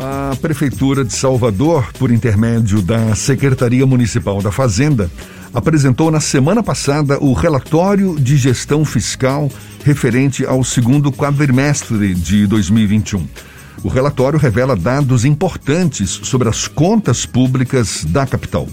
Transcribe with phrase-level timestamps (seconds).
[0.00, 5.10] A Prefeitura de Salvador, por intermédio da Secretaria Municipal da Fazenda,
[5.52, 9.50] apresentou na semana passada o relatório de gestão fiscal
[9.84, 13.26] referente ao segundo quadrimestre de 2021.
[13.82, 18.68] O relatório revela dados importantes sobre as contas públicas da capital.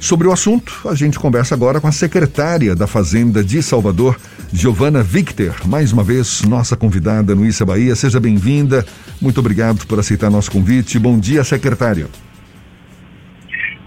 [0.00, 4.18] Sobre o assunto, a gente conversa agora com a secretária da Fazenda de Salvador,
[4.50, 7.94] Giovana Victor, mais uma vez nossa convidada no Issa Bahia.
[7.94, 8.82] Seja bem-vinda.
[9.20, 10.98] Muito obrigado por aceitar nosso convite.
[10.98, 12.06] Bom dia, secretária.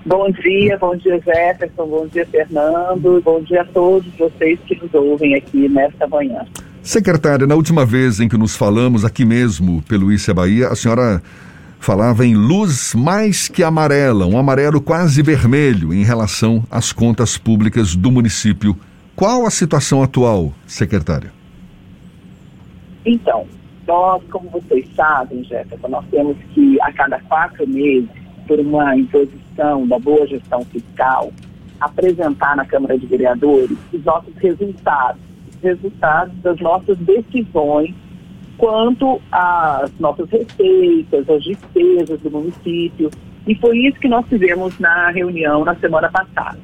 [0.05, 4.93] Bom dia, bom dia Jefferson, bom dia Fernando, bom dia a todos vocês que nos
[4.93, 6.45] ouvem aqui nesta manhã.
[6.83, 11.23] Secretária, na última vez em que nos falamos aqui mesmo pelo Issa Bahia, a senhora
[11.83, 17.93] falava em luz mais que amarela, um amarelo quase vermelho em relação às contas públicas
[17.93, 18.77] do município.
[19.15, 21.31] Qual a situação atual, secretária?
[23.05, 23.45] Então,
[23.85, 28.09] nós, como vocês sabem, Jéssica, nós temos que, a cada quatro meses,
[28.47, 31.33] por uma imposição da boa gestão fiscal,
[31.81, 37.93] apresentar na Câmara de Vereadores os nossos resultados, os resultados das nossas decisões
[38.57, 43.09] quanto às nossas receitas, às despesas do município.
[43.47, 46.59] E foi isso que nós fizemos na reunião na semana passada.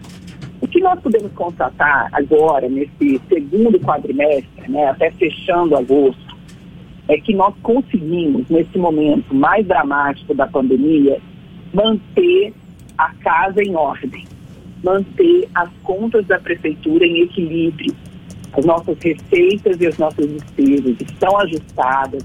[0.61, 6.37] O que nós podemos constatar agora, nesse segundo quadrimestre, né, até fechando agosto,
[7.07, 11.19] é que nós conseguimos, nesse momento mais dramático da pandemia,
[11.73, 12.53] manter
[12.97, 14.25] a casa em ordem,
[14.83, 17.95] manter as contas da prefeitura em equilíbrio,
[18.53, 22.23] as nossas receitas e as nossas despesas estão ajustadas,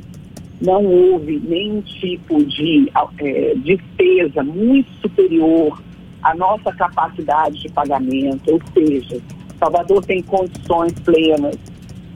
[0.61, 5.83] não houve nenhum tipo de é, despesa muito superior
[6.23, 9.21] à nossa capacidade de pagamento, ou seja,
[9.59, 11.57] Salvador tem condições plenas,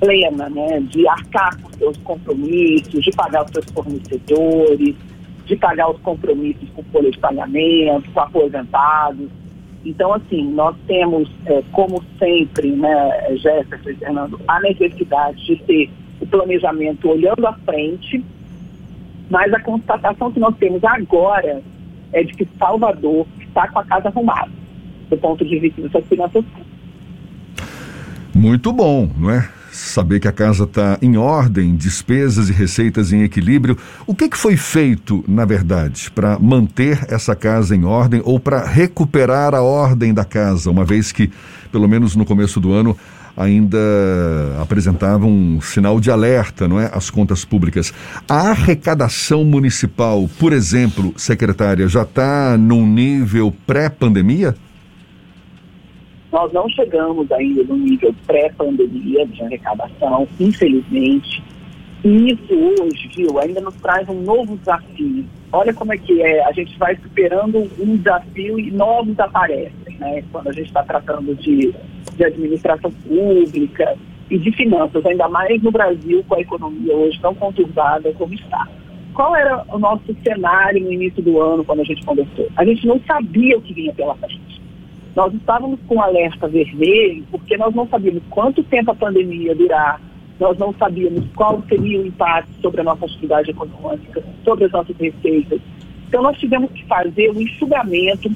[0.01, 4.95] plena, né, de arcar com seus compromissos, de pagar os seus fornecedores,
[5.45, 9.29] de pagar os compromissos com folha de pagamento, com aposentados.
[9.89, 15.90] Então, assim, nós temos, é, como sempre, né, Jéssica e Fernando, a necessidade de ter
[16.20, 18.23] o planejamento olhando à frente,
[19.30, 21.63] mas a constatação que nós temos agora
[22.13, 24.51] é de que Salvador está com a casa arrumada,
[25.08, 26.45] do ponto de vista das finanças
[28.34, 29.48] Muito bom, não é?
[29.70, 33.77] Saber que a casa está em ordem, despesas e receitas em equilíbrio.
[34.06, 38.64] O que, que foi feito, na verdade, para manter essa casa em ordem ou para
[38.64, 41.30] recuperar a ordem da casa, uma vez que,
[41.70, 42.96] pelo menos no começo do ano,
[43.36, 43.78] ainda
[44.61, 46.90] apresentava um sinal de alerta, não é?
[46.92, 47.92] As contas públicas.
[48.28, 54.57] A arrecadação municipal, por exemplo, secretária, já está num nível pré-pandemia?
[56.30, 61.42] Nós não chegamos ainda no nível pré-pandemia de arrecadação, infelizmente.
[62.05, 65.24] E isso hoje, viu, ainda nos traz um novo desafio.
[65.50, 70.22] Olha como é que é, a gente vai superando um desafio e novos aparecem, né?
[70.30, 71.74] Quando a gente está tratando de,
[72.14, 73.96] de administração pública
[74.30, 78.68] e de finanças, ainda mais no Brasil, com a economia hoje tão conturbada como está.
[79.14, 82.46] Qual era o nosso cenário no início do ano, quando a gente conversou?
[82.56, 84.58] A gente não sabia o que vinha pela frente.
[85.18, 90.01] Nós estávamos com alerta vermelho porque nós não sabíamos quanto tempo a pandemia ia durar,
[90.39, 94.96] nós não sabíamos qual seria o impacto sobre a nossa atividade econômica, sobre as nossas
[94.96, 95.61] receitas.
[96.07, 98.30] Então, nós tivemos que fazer um enxugamento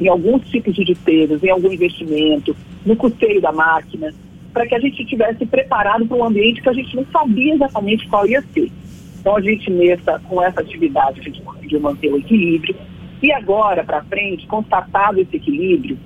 [0.00, 2.56] em alguns tipos de despesas, em algum investimento,
[2.86, 4.10] no custeio da máquina,
[4.54, 8.08] para que a gente estivesse preparado para um ambiente que a gente não sabia exatamente
[8.08, 8.72] qual ia ser.
[9.20, 12.74] Então, a gente, nessa, com essa atividade, a gente conseguiu manter o equilíbrio
[13.22, 15.98] e agora, para frente, constatado esse equilíbrio,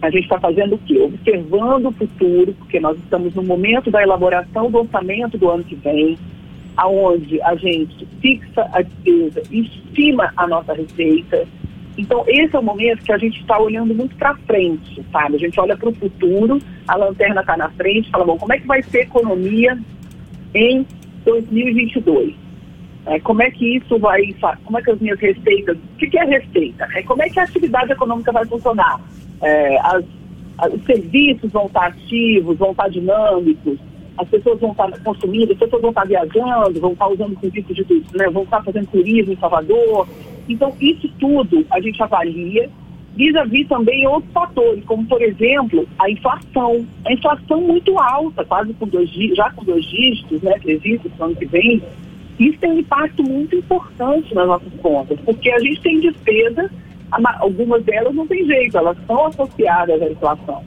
[0.00, 0.98] a gente está fazendo o quê?
[0.98, 5.74] Observando o futuro, porque nós estamos no momento da elaboração do orçamento do ano que
[5.74, 6.18] vem,
[6.76, 11.46] aonde a gente fixa a despesa e estima a nossa receita.
[11.96, 15.36] Então, esse é o momento que a gente está olhando muito para frente, sabe?
[15.36, 18.58] A gente olha para o futuro, a lanterna está na frente, fala, bom, como é
[18.58, 19.78] que vai ser a economia
[20.54, 20.86] em
[21.24, 22.45] 2022?
[23.06, 24.34] É, como é que isso vai,
[24.64, 26.88] como é que as minhas receitas, o que, que é receita?
[26.92, 29.00] É, como é que a atividade econômica vai funcionar?
[29.40, 30.04] É, as,
[30.58, 33.78] as, os serviços vão estar ativos, vão estar dinâmicos,
[34.18, 37.84] as pessoas vão estar consumindo, as pessoas vão estar viajando, vão estar usando serviços de
[37.84, 40.08] turismo, né, vão estar fazendo turismo em Salvador.
[40.48, 42.68] Então, isso tudo a gente avalia
[43.14, 46.86] vis-à-vis também outros fatores, como, por exemplo, a inflação.
[47.04, 51.28] A inflação muito alta, quase com dois, já com dois dígitos, né, previsto para o
[51.28, 51.82] ano que vem,
[52.38, 56.70] isso tem um impacto muito importante nas nossas contas, porque a gente tem despesa,
[57.38, 60.62] algumas delas não tem jeito, elas são associadas à inflação.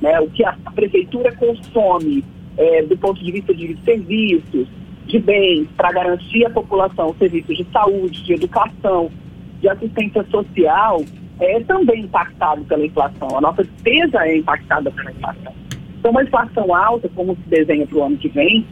[0.00, 0.18] Né?
[0.20, 2.24] O que a, prefeitura consome
[2.56, 4.66] é, do ponto de vista de serviços,
[5.06, 9.10] de bens para garantir à população serviços de saúde, de educação,
[9.60, 11.02] de assistência social,
[11.40, 13.36] é também impactado pela inflação.
[13.36, 15.52] A nossa despesa é impactada pela inflação.
[15.98, 18.66] Então, uma inflação alta, como se desenha para o ano que vem,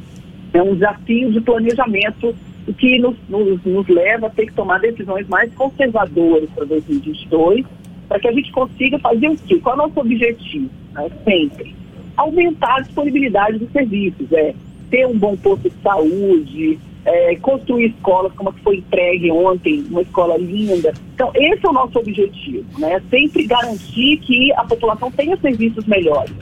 [0.52, 2.34] é um desafio de planejamento
[2.78, 7.64] que nos, nos, nos leva a ter que tomar decisões mais conservadoras para 2022,
[8.08, 9.58] para que a gente consiga fazer o quê?
[9.60, 10.70] Qual é o nosso objetivo?
[10.92, 11.10] Né?
[11.24, 11.74] Sempre
[12.18, 14.52] aumentar a disponibilidade dos serviços, é
[14.90, 20.02] ter um bom posto de saúde, é, construir escolas como que foi entregue ontem, uma
[20.02, 20.92] escola linda.
[21.14, 23.00] Então, esse é o nosso objetivo, né?
[23.08, 26.34] Sempre garantir que a população tenha serviços melhores.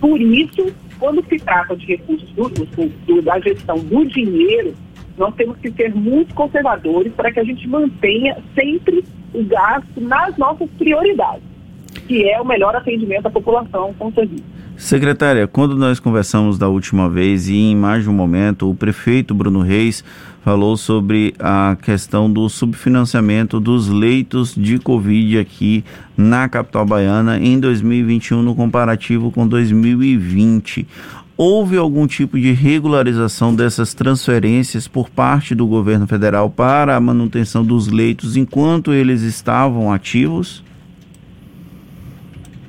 [0.00, 4.74] Por isso, quando se trata de recursos do, do, da gestão do dinheiro,
[5.16, 9.04] nós temos que ser muito conservadores para que a gente mantenha sempre
[9.34, 11.42] o gasto nas nossas prioridades,
[12.06, 14.57] que é o melhor atendimento à população com serviço.
[14.78, 19.34] Secretária, quando nós conversamos da última vez e em mais de um momento, o prefeito
[19.34, 20.04] Bruno Reis
[20.44, 25.84] falou sobre a questão do subfinanciamento dos leitos de Covid aqui
[26.16, 30.86] na capital baiana em 2021 no comparativo com 2020.
[31.36, 37.64] Houve algum tipo de regularização dessas transferências por parte do governo federal para a manutenção
[37.64, 40.62] dos leitos enquanto eles estavam ativos?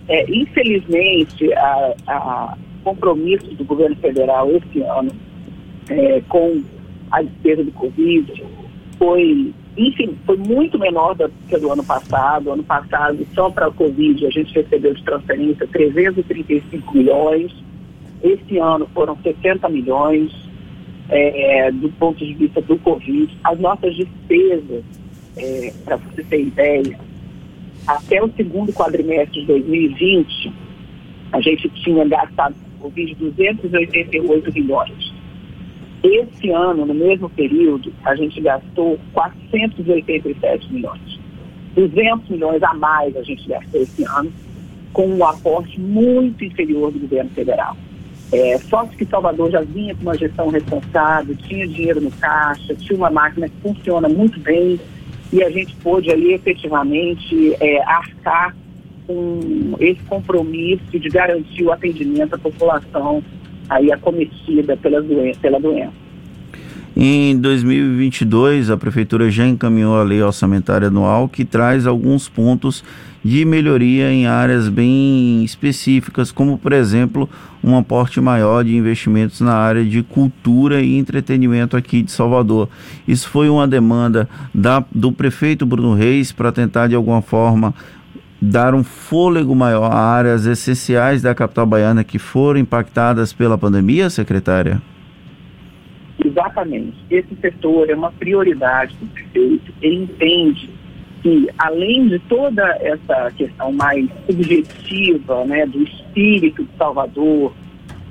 [0.10, 5.12] É, infelizmente, a, a compromisso do governo federal esse ano
[5.90, 6.64] é, com
[7.12, 8.44] a despesa do Covid
[8.98, 12.52] foi, enfim, foi muito menor do que do ano passado.
[12.52, 17.54] Ano passado, só para o Covid, a gente recebeu de transferência 335 milhões.
[18.24, 20.32] Esse ano foram 60 milhões
[21.10, 23.38] é, do ponto de vista do Covid.
[23.44, 24.84] As nossas despesas,
[25.38, 27.00] é, para você ter ideia,
[27.89, 30.53] até o segundo quadrimestre de 2020,
[31.31, 35.13] a gente tinha gastado com Covid 288 milhões.
[36.03, 41.19] Esse ano, no mesmo período, a gente gastou 487 milhões.
[41.74, 44.31] 200 milhões a mais a gente gastou esse ano,
[44.94, 47.75] com um aporte muito inferior do governo federal.
[48.31, 52.95] É, sorte que Salvador já vinha com uma gestão responsável, tinha dinheiro no caixa, tinha
[52.95, 54.80] uma máquina que funciona muito bem,
[55.31, 58.56] e a gente pôde aí efetivamente é, arcar
[59.06, 63.24] com esse compromisso de garantir o atendimento à população
[63.70, 65.40] aí acometida pela doença.
[65.40, 66.09] Pela doença.
[66.95, 72.83] Em 2022, a Prefeitura já encaminhou a lei orçamentária anual que traz alguns pontos
[73.24, 77.30] de melhoria em áreas bem específicas, como, por exemplo,
[77.63, 82.69] um aporte maior de investimentos na área de cultura e entretenimento aqui de Salvador.
[83.07, 87.74] Isso foi uma demanda da, do prefeito Bruno Reis para tentar, de alguma forma,
[88.41, 94.09] dar um fôlego maior a áreas essenciais da capital baiana que foram impactadas pela pandemia,
[94.09, 94.81] secretária?
[96.60, 96.98] Exatamente.
[97.10, 99.74] Esse setor é uma prioridade do prefeito.
[99.82, 100.70] Ele entende
[101.22, 107.54] que, além de toda essa questão mais subjetiva, né, do espírito de Salvador,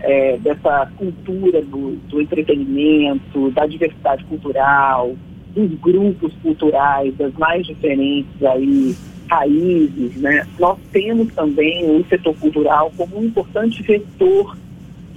[0.00, 5.14] é, dessa cultura do, do entretenimento, da diversidade cultural,
[5.54, 8.94] dos grupos culturais, das mais diferentes aí
[9.28, 10.46] raízes, né?
[10.58, 14.56] Nós temos também o setor cultural como um importante vetor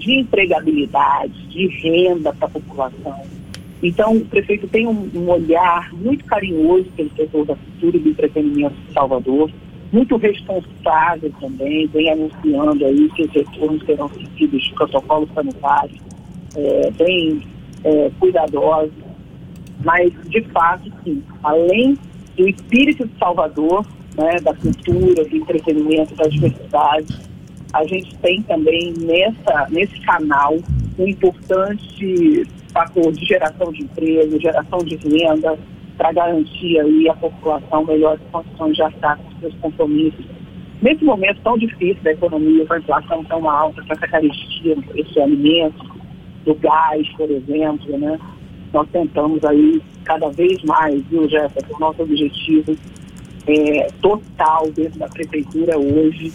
[0.02, 3.22] de empregabilidade, de renda para a população.
[3.84, 8.10] Então, o prefeito tem um, um, olhar muito carinhoso pelo setor da cultura e do
[8.10, 9.52] entretenimento de Salvador,
[9.92, 16.00] muito responsável também, vem anunciando aí que os retornos serão seguidos de protocolos sanitários,
[16.56, 17.42] é, bem
[17.84, 18.94] é, cuidadosos,
[19.84, 21.98] mas, de fato, sim, além
[22.38, 23.86] do espírito de Salvador,
[24.16, 27.31] né, da cultura, do entretenimento, da diversidade,
[27.74, 30.58] a gente tem também nessa, nesse canal
[30.98, 35.58] um importante fator de geração de emprego, geração de renda,
[35.98, 40.26] para garantir aí a população melhores condições de arcar com seus compromissos.
[40.82, 45.22] Nesse momento tão difícil da economia, com a inflação tão alta, com essa carestia de
[45.22, 45.92] alimentos,
[46.46, 48.20] do gás, por exemplo, né?
[48.74, 52.76] Nós tentamos aí cada vez mais, viu, Jéssica, o nosso objetivo
[53.48, 56.32] é, total dentro da prefeitura hoje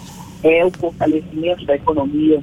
[0.51, 2.43] é o fortalecimento da economia,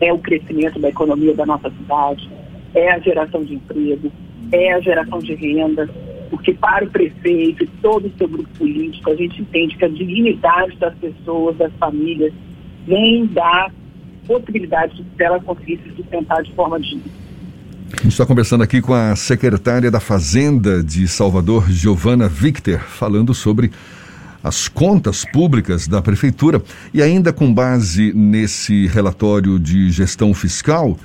[0.00, 2.28] é o crescimento da economia da nossa cidade,
[2.74, 4.12] é a geração de emprego,
[4.52, 5.88] é a geração de renda,
[6.30, 9.88] porque para o prefeito e todo o seu grupo político, a gente entende que a
[9.88, 12.32] dignidade das pessoas, das famílias,
[12.86, 13.70] vem da
[14.26, 17.02] possibilidade de ela conseguir se sustentar de forma digna.
[17.92, 23.32] A gente está conversando aqui com a secretária da Fazenda de Salvador, Giovana Victor, falando
[23.32, 23.70] sobre
[24.46, 26.62] as contas públicas da prefeitura
[26.94, 30.96] e ainda com base nesse relatório de gestão fiscal,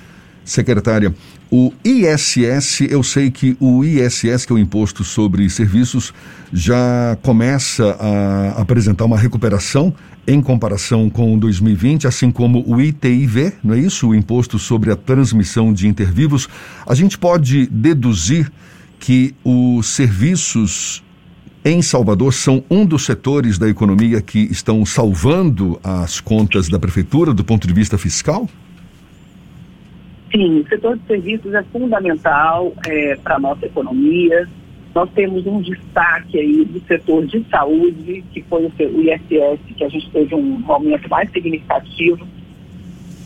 [0.44, 1.14] Secretária,
[1.52, 6.14] o ISS, eu sei que o ISS, que é o Imposto sobre Serviços,
[6.52, 9.94] já começa a apresentar uma recuperação
[10.28, 14.10] em comparação com 2020, assim como o ITIV, não é isso?
[14.10, 16.48] O Imposto sobre a Transmissão de Intervivos.
[16.88, 18.52] A gente pode deduzir
[19.00, 21.04] que os serviços
[21.64, 27.34] em Salvador são um dos setores da economia que estão salvando as contas da prefeitura
[27.34, 28.50] do ponto de vista fiscal?
[30.32, 34.48] Sim, o setor de serviços é fundamental é, para a nossa economia.
[34.96, 39.90] Nós temos um destaque aí do setor de saúde, que foi o ISS, que a
[39.90, 42.28] gente teve um aumento mais significativo.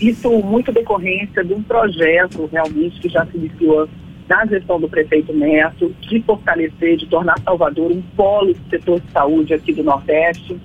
[0.01, 3.87] Isso muito decorrência de um projeto realmente que já se iniciou
[4.27, 9.11] na gestão do prefeito Neto, de fortalecer, de tornar Salvador um polo do setor de
[9.11, 10.57] saúde aqui do Nordeste.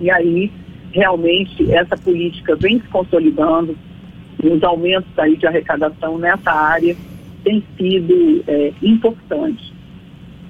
[0.00, 0.50] E aí,
[0.92, 3.76] realmente, essa política vem se consolidando,
[4.42, 6.96] os aumentos aí de arrecadação nessa área
[7.44, 9.70] têm sido é, importantes.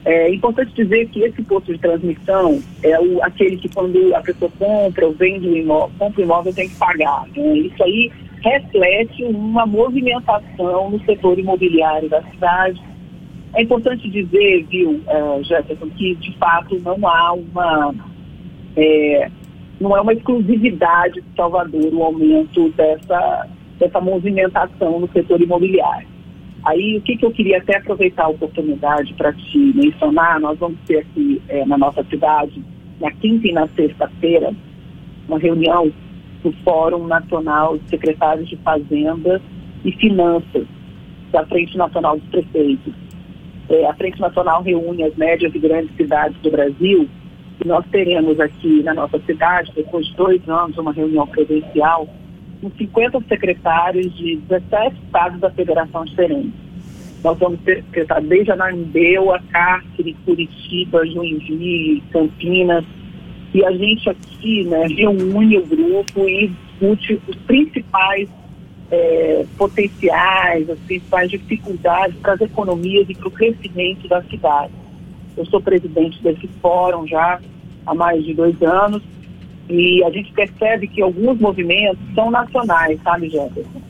[0.05, 4.51] É importante dizer que esse posto de transmissão é o, aquele que quando a pessoa
[4.59, 7.27] compra ou vende o imóvel, compra imóvel tem que pagar.
[7.37, 7.59] Né?
[7.59, 8.11] Isso aí
[8.43, 12.81] reflete uma movimentação no setor imobiliário da cidade.
[13.55, 17.95] É importante dizer, viu, uh, Jefferson, que de fato não há uma
[18.77, 19.31] é,
[19.81, 26.07] não é uma exclusividade de Salvador o aumento dessa, dessa movimentação no setor imobiliário.
[26.65, 30.79] Aí, o que, que eu queria até aproveitar a oportunidade para te mencionar, nós vamos
[30.87, 32.63] ter aqui é, na nossa cidade,
[33.01, 34.53] na quinta e na sexta-feira,
[35.27, 35.91] uma reunião
[36.43, 39.41] do Fórum Nacional de Secretários de Fazenda
[39.85, 40.67] e Finanças,
[41.33, 42.93] da Frente Nacional dos Prefeitos.
[43.69, 47.09] É, a Frente Nacional reúne as médias e grandes cidades do Brasil
[47.63, 52.09] e nós teremos aqui na nossa cidade, depois de dois anos, uma reunião presencial
[52.61, 56.53] com 50 secretários de 17 estados da federação diferentes.
[57.23, 62.85] Nós vamos ter secretários desde Ananindeua, Cárcere, Curitiba, Joinville, Campinas,
[63.53, 68.29] e a gente aqui né, reúne o grupo e discute os principais
[68.91, 74.73] é, potenciais, as principais dificuldades para as economias e para o crescimento da cidade.
[75.37, 77.41] Eu sou presidente desse fórum já
[77.87, 79.03] há mais de dois anos
[79.69, 83.81] e a gente percebe que alguns movimentos são nacionais, sabe, Jefferson?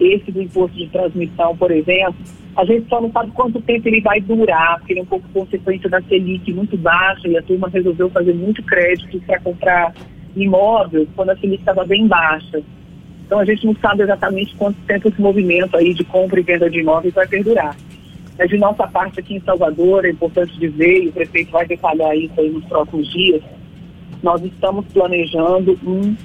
[0.00, 2.16] Esse do imposto de transmissão, por exemplo,
[2.56, 5.28] a gente só não sabe quanto tempo ele vai durar, porque ele é um pouco
[5.32, 9.94] consequência da Selic muito baixa e a turma resolveu fazer muito crédito para comprar
[10.34, 12.60] imóveis quando a Selic estava bem baixa.
[13.24, 16.68] Então a gente não sabe exatamente quanto tempo esse movimento aí de compra e venda
[16.68, 17.76] de imóveis vai perdurar.
[18.36, 22.16] Mas de nossa parte aqui em Salvador, é importante dizer, e o prefeito vai detalhar
[22.16, 23.42] isso aí nos próximos dias,
[24.22, 26.16] nós estamos planejando um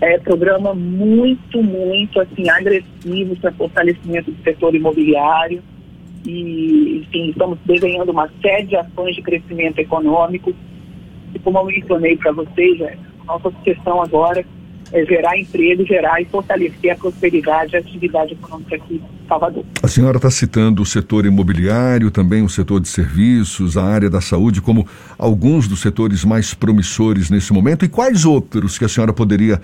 [0.00, 5.62] é, programa muito, muito assim, agressivo para fortalecimento do setor imobiliário
[6.26, 10.54] e, enfim, estamos desenhando uma série de ações de crescimento econômico.
[11.34, 14.44] E como eu mencionei para vocês, é, nossa questão agora
[14.92, 19.64] é gerar emprego, gerar e fortalecer a prosperidade e a atividade econômica aqui em Salvador.
[19.82, 24.20] A senhora está citando o setor imobiliário, também o setor de serviços, a área da
[24.20, 24.86] saúde, como
[25.18, 27.84] alguns dos setores mais promissores nesse momento.
[27.84, 29.60] E quais outros que a senhora poderia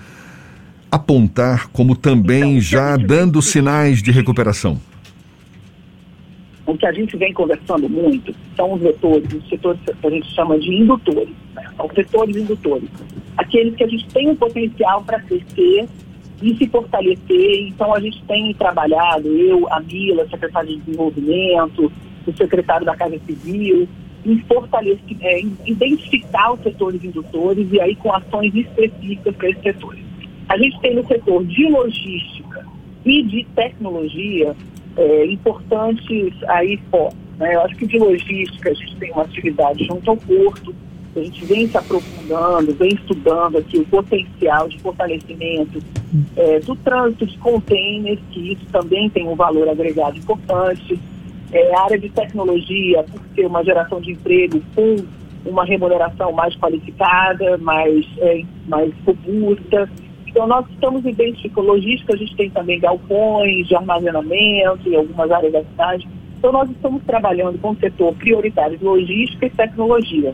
[0.91, 4.90] apontar como também então, já dando sinais de recuperação?
[6.71, 10.33] O que a gente vem conversando muito são os vetores, os setores que a gente
[10.33, 11.63] chama de indutores, né?
[11.75, 12.89] são setores indutores.
[13.37, 15.87] Aqueles que a gente tem um potencial para crescer
[16.41, 17.67] e se fortalecer.
[17.67, 21.91] Então, a gente tem trabalhado, eu, a Mila, secretária de Desenvolvimento,
[22.25, 23.87] o secretário da Casa Civil,
[24.25, 30.03] em fortalecer, é, identificar os setores indutores e aí com ações específicas para esses setores.
[30.47, 32.65] A gente tem no setor de logística
[33.05, 34.55] e de tecnologia
[34.97, 37.13] é, importantes aí fora.
[37.37, 37.55] Né?
[37.55, 40.73] Eu acho que de logística a gente tem uma atividade junto ao porto,
[41.15, 45.79] a gente vem se aprofundando, vem estudando aqui o potencial de fortalecimento
[46.37, 50.97] é, do trânsito de containers, que isso também tem um valor agregado importante.
[51.51, 54.95] É, a área de tecnologia, por ser uma geração de emprego com
[55.45, 59.89] uma remuneração mais qualificada, mais, é, mais robusta.
[60.31, 65.51] Então, nós estamos identificando logística, a gente tem também galpões de armazenamento em algumas áreas
[65.51, 66.07] da cidade.
[66.39, 70.33] Então, nós estamos trabalhando com o setor prioritário de logística e tecnologia.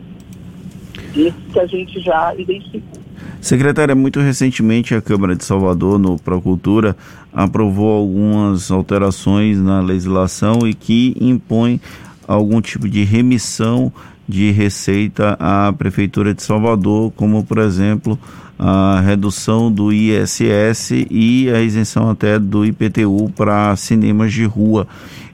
[1.16, 3.02] Isso que a gente já identificou.
[3.42, 6.96] Secretária, muito recentemente a Câmara de Salvador, no Procultura,
[7.34, 11.82] aprovou algumas alterações na legislação e que impõe
[12.28, 13.92] algum tipo de remissão
[14.28, 18.20] de receita à Prefeitura de Salvador, como, por exemplo,
[18.60, 24.88] a redução do ISS e a isenção até do IPTU para cinemas de rua.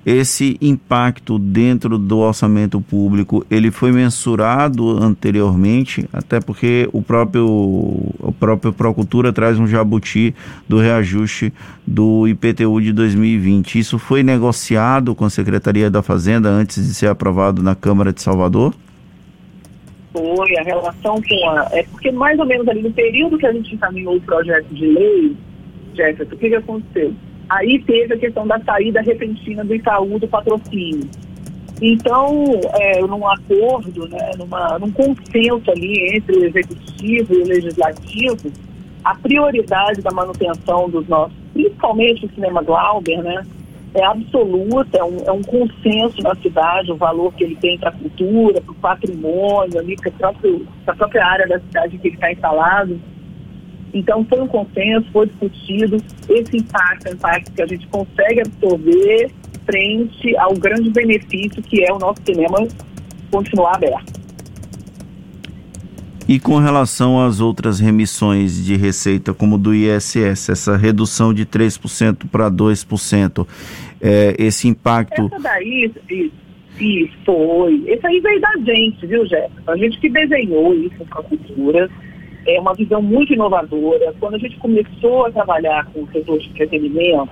[0.05, 8.36] Esse impacto dentro do orçamento público, ele foi mensurado anteriormente, até porque o próprio, o
[8.38, 10.36] próprio Procultura traz um jabuti
[10.67, 11.53] do reajuste
[11.88, 13.79] do IPTU de 2020.
[13.79, 18.22] Isso foi negociado com a Secretaria da Fazenda antes de ser aprovado na Câmara de
[18.22, 18.74] Salvador?
[20.13, 21.67] foi, a relação com a.
[21.72, 24.86] É porque mais ou menos ali no período que a gente encaminhou o projeto de
[24.86, 25.36] lei,
[25.95, 27.13] Jefferson, o que, que aconteceu?
[27.50, 31.09] Aí teve a questão da saída repentina do Itaú do patrocínio.
[31.81, 32.43] Então,
[32.79, 38.51] é, num acordo, né, numa, num consenso ali entre o executivo e o legislativo,
[39.03, 43.43] a prioridade da manutenção dos nossos, principalmente o cinema Glauber, né,
[43.93, 47.89] é absoluta, é um, é um consenso na cidade, o valor que ele tem para
[47.89, 50.29] a cultura, para o patrimônio, ali, para
[50.88, 53.00] a própria área da cidade que ele está instalado.
[53.93, 55.97] Então, foi um consenso, foi discutido
[56.27, 59.31] esse impacto, o impacto que a gente consegue absorver
[59.65, 62.67] frente ao grande benefício que é o nosso cinema
[63.31, 64.23] continuar aberto.
[66.27, 72.29] E com relação às outras remissões de receita, como do ISS, essa redução de 3%
[72.31, 73.45] para 2%,
[74.00, 75.25] é, esse impacto.
[75.25, 75.91] Essa daí,
[76.77, 77.83] sim, foi.
[77.88, 79.71] Esse aí veio da gente, viu, Jéssica?
[79.71, 81.89] A gente que desenhou isso para a cultura.
[82.45, 84.13] É uma visão muito inovadora.
[84.19, 87.29] Quando a gente começou a trabalhar com o setor de entretenimento,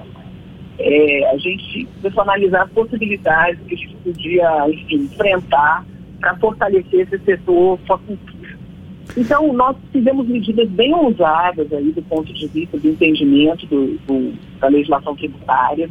[0.79, 5.85] é, a gente começou a analisar as possibilidades que a gente podia, enfim, enfrentar
[6.19, 8.31] para fortalecer esse setor com a cultura
[9.17, 14.33] então, nós fizemos medidas bem ousadas aí do ponto de vista do entendimento do, do,
[14.59, 15.89] da legislação tributária.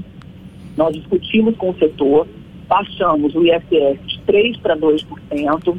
[0.77, 2.27] Nós discutimos com o setor,
[2.67, 5.77] baixamos o ISS de 3% para 2%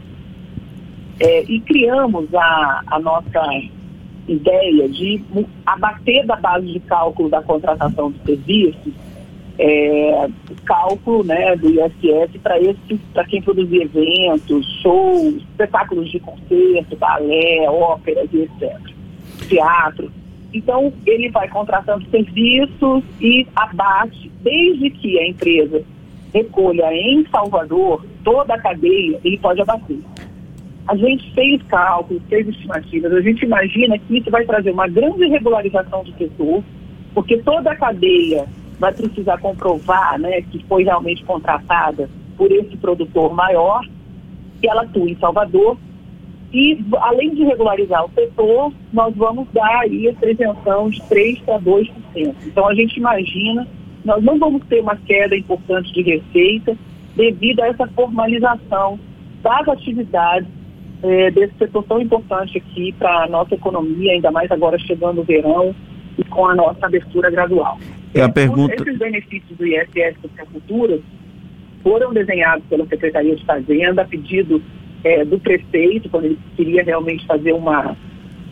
[1.21, 3.41] é, e criamos a, a nossa
[4.27, 5.23] ideia de
[5.65, 8.93] abater da base de cálculo da contratação de serviços
[9.59, 10.27] é,
[10.65, 18.41] cálculo né, do ISS para quem produzir eventos, shows, espetáculos de concerto, balé, óperas e
[18.41, 18.79] etc.
[19.47, 20.11] Teatro.
[20.53, 25.83] Então, ele vai contratando serviços e abate, desde que a empresa
[26.33, 29.99] recolha em Salvador toda a cadeia, ele pode abater.
[30.91, 35.25] A gente fez cálculos, fez estimativas, a gente imagina que isso vai trazer uma grande
[35.25, 36.61] regularização do setor,
[37.13, 38.45] porque toda a cadeia
[38.77, 43.87] vai precisar comprovar né, que foi realmente contratada por esse produtor maior,
[44.59, 45.77] que ela atua em Salvador.
[46.51, 51.57] E, além de regularizar o setor, nós vamos dar aí essa isenção de 3% para
[51.57, 51.89] 2%.
[52.45, 53.65] Então, a gente imagina,
[54.03, 56.75] nós não vamos ter uma queda importante de receita
[57.15, 58.99] devido a essa formalização
[59.41, 60.59] das atividades
[61.03, 65.23] é, desse setor tão importante aqui para a nossa economia, ainda mais agora chegando o
[65.23, 65.75] verão
[66.17, 67.79] e com a nossa abertura gradual.
[68.13, 68.75] É a pergunta...
[68.75, 70.99] Esses benefícios do ISS para a cultura
[71.81, 74.61] foram desenhados pela Secretaria de Fazenda a pedido
[75.03, 77.95] é, do prefeito, quando ele queria realmente fazer uma,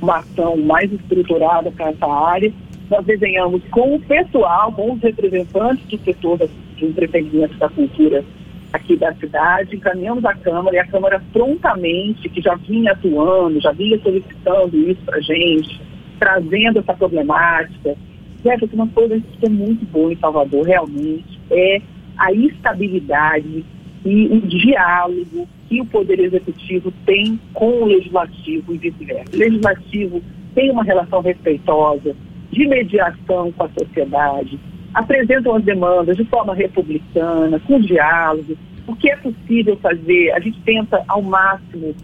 [0.01, 2.51] uma ação mais estruturada para essa área.
[2.89, 6.49] Nós desenhamos com o pessoal, com os representantes do setor do
[6.81, 8.23] entretenimento da cultura
[8.71, 13.71] aqui da cidade, encaminhamos à Câmara e a Câmara prontamente, que já vinha atuando, já
[13.71, 15.81] vinha solicitando isso para a gente,
[16.19, 17.95] trazendo essa problemática,
[18.43, 21.81] Jefferson, uma coisa que é muito boa em Salvador, realmente, é
[22.17, 23.65] a estabilidade
[24.05, 29.35] e o diálogo que o Poder Executivo tem com o Legislativo e vice-versa.
[29.35, 30.21] O Legislativo
[30.55, 32.15] tem uma relação respeitosa,
[32.51, 34.59] de mediação com a sociedade,
[34.93, 38.57] apresentam as demandas de forma republicana, com diálogo.
[38.87, 41.95] O que é possível fazer, a gente tenta ao máximo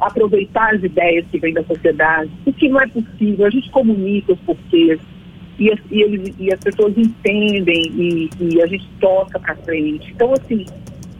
[0.00, 2.30] aproveitar as ideias que vêm da sociedade.
[2.44, 5.00] O que não é possível, a gente comunica os porquês,
[5.58, 10.12] e, e, eles, e as pessoas entendem e, e a gente toca para frente.
[10.12, 10.66] Então, assim,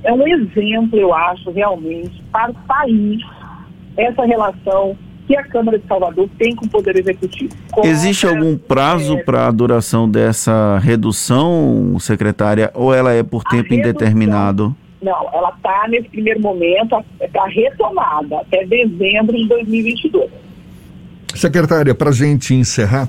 [0.03, 3.23] é um exemplo, eu acho, realmente, para o país,
[3.97, 7.55] essa relação que a Câmara de Salvador tem com o Poder Executivo.
[7.83, 13.71] Existe algum prazo é, para a duração dessa redução, secretária, ou ela é por tempo
[13.71, 14.77] redução, indeterminado?
[15.03, 20.31] Não, ela está nesse primeiro momento, está retomada até dezembro de 2022.
[21.35, 23.09] Secretária, para a gente encerrar,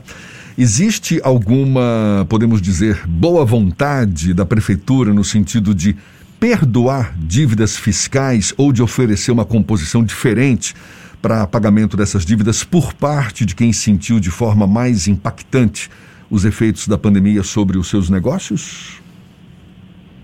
[0.57, 5.97] Existe alguma, podemos dizer, boa vontade da prefeitura no sentido de
[6.39, 10.73] perdoar dívidas fiscais ou de oferecer uma composição diferente
[11.25, 15.89] para pagamento dessas dívidas por parte de quem sentiu de forma mais impactante
[16.29, 19.01] os efeitos da pandemia sobre os seus negócios?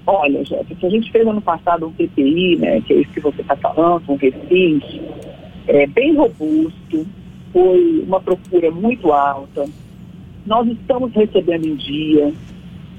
[0.05, 3.41] Olha, Jéssica, a gente fez ano passado um PPI, né, que é isso que você
[3.41, 4.83] está falando, um refis,
[5.65, 7.07] é, bem robusto,
[7.51, 9.67] foi uma procura muito alta,
[10.45, 12.31] nós estamos recebendo em dia.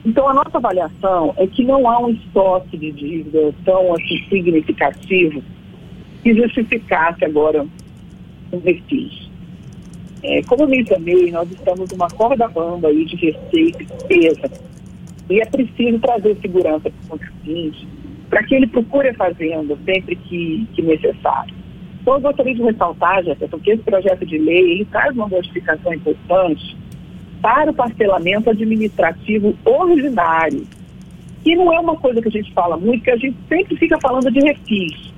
[0.04, 5.40] Então, a nossa avaliação é que não há um estoque de dívida tão assim, significativo
[6.24, 7.64] que justificasse agora
[8.58, 9.30] refis.
[10.22, 14.50] É, como eu mencionei, nós estamos numa corda bamba aí de receita e despesa.
[15.28, 17.86] E é preciso trazer segurança para o contribuinte
[18.32, 21.54] para que ele procure a fazenda sempre que, que necessário.
[22.00, 25.92] Então, eu gostaria de ressaltar, Jefferson, que esse projeto de lei ele traz uma modificação
[25.92, 26.74] importante
[27.42, 30.66] para o parcelamento administrativo ordinário,
[31.44, 33.98] que não é uma coisa que a gente fala muito, que a gente sempre fica
[34.00, 35.11] falando de refis.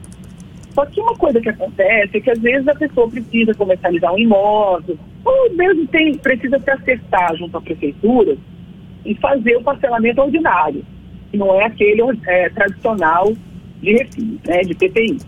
[0.74, 4.18] Só que uma coisa que acontece é que às vezes a pessoa precisa comercializar um
[4.18, 8.36] imóvel, ou mesmo tem, precisa se acertar junto à prefeitura
[9.04, 10.84] e fazer o parcelamento ordinário,
[11.30, 13.32] que não é aquele é, tradicional
[13.80, 15.18] de refis, né, de PPI.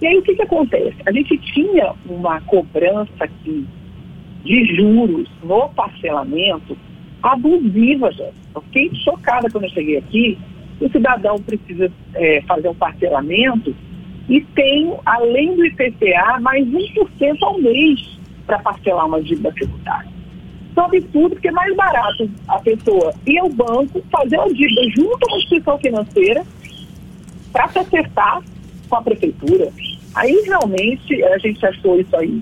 [0.00, 0.96] E aí o que, que acontece?
[1.04, 3.66] A gente tinha uma cobrança aqui
[4.44, 6.76] de juros no parcelamento
[7.22, 8.30] abusiva, já.
[8.54, 10.38] Eu fiquei chocada quando eu cheguei aqui.
[10.80, 13.74] O cidadão precisa é, fazer um parcelamento
[14.28, 20.18] e tem, além do IPCA, mais 1% ao mês para parcelar uma dívida tributária.
[20.76, 25.32] Absurdo, porque é mais barato a pessoa ir ao banco, fazer uma dívida junto a
[25.32, 26.44] uma instituição financeira
[27.52, 28.42] para se acertar
[28.88, 29.72] com a prefeitura.
[30.14, 32.40] Aí realmente a gente achou isso aí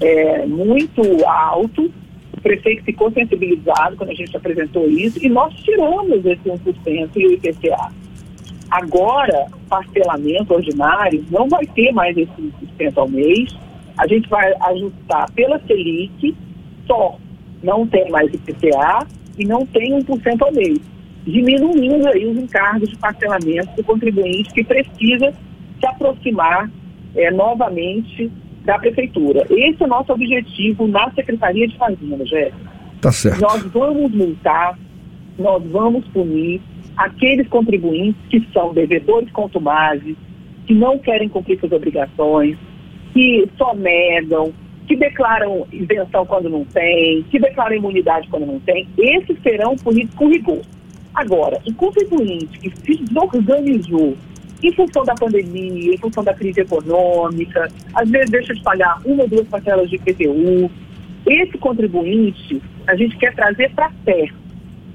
[0.00, 1.90] é, muito alto,
[2.36, 7.26] o prefeito ficou sensibilizado quando a gente apresentou isso e nós tiramos esse 1% e
[7.26, 7.92] o IPCA.
[8.70, 12.30] Agora, parcelamento ordinário não vai ter mais esse
[12.78, 13.56] 1% ao mês.
[13.96, 16.36] A gente vai ajustar pela Selic
[16.86, 17.16] só.
[17.62, 19.06] Não tem mais IPCA
[19.38, 20.78] e não tem 1% ao mês.
[21.24, 25.32] Diminuindo aí os encargos de parcelamento do contribuinte que precisa
[25.78, 26.70] se aproximar
[27.14, 28.30] é, novamente
[28.64, 29.46] da prefeitura.
[29.50, 32.70] Esse é o nosso objetivo na Secretaria de Fazenda, Jéssica.
[33.00, 33.40] Tá certo.
[33.40, 34.78] Nós vamos multar,
[35.38, 36.60] nós vamos punir
[36.98, 40.16] aqueles contribuintes que são devedores contumazes,
[40.66, 42.58] que não querem cumprir suas obrigações,
[43.12, 44.52] que só negam,
[44.86, 50.14] que declaram isenção quando não tem, que declaram imunidade quando não tem, esses serão punidos
[50.14, 50.60] com rigor.
[51.14, 54.16] Agora, o contribuinte que se desorganizou
[54.62, 59.22] em função da pandemia, em função da crise econômica, às vezes deixa de pagar uma
[59.22, 60.68] ou duas parcelas de IPTU,
[61.26, 64.36] esse contribuinte a gente quer trazer para perto.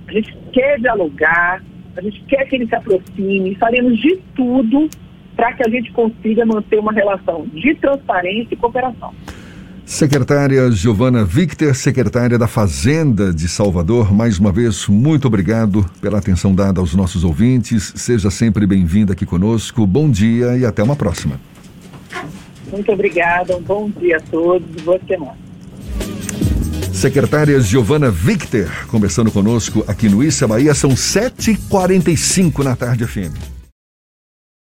[0.07, 1.63] A gente quer dialogar,
[1.95, 4.89] a gente quer que ele se aproxime, faremos de tudo
[5.35, 9.13] para que a gente consiga manter uma relação de transparência e cooperação.
[9.85, 16.55] Secretária Giovana Victor, secretária da Fazenda de Salvador, mais uma vez, muito obrigado pela atenção
[16.55, 17.91] dada aos nossos ouvintes.
[17.95, 19.85] Seja sempre bem-vinda aqui conosco.
[19.85, 21.39] Bom dia e até uma próxima.
[22.71, 25.37] Muito obrigada, um bom dia a todos e boa semana.
[27.03, 33.52] Secretária Giovana Victor, conversando conosco aqui no Issa Bahia, são 7h45 na tarde, FM.